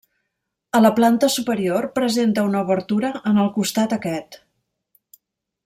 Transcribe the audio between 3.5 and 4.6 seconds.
costat aquest.